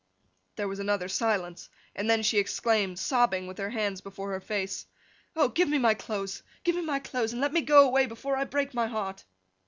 There 0.55 0.67
was 0.67 0.79
another 0.79 1.07
silence; 1.07 1.69
and 1.95 2.09
then 2.09 2.23
she 2.23 2.39
exclaimed, 2.39 2.97
sobbing 2.97 3.45
with 3.45 3.59
her 3.59 3.69
hands 3.69 4.01
before 4.01 4.31
her 4.31 4.39
face, 4.39 4.87
'Oh, 5.35 5.47
give 5.49 5.69
me 5.69 5.77
my 5.77 5.93
clothes, 5.93 6.41
give 6.63 6.73
me 6.75 6.81
my 6.81 6.97
clothes, 6.97 7.33
and 7.33 7.39
let 7.41 7.53
me 7.53 7.61
go 7.61 7.83
away 7.85 8.07
before 8.07 8.35
I 8.35 8.45
break 8.45 8.73
my 8.73 8.87
heart! 8.87 9.23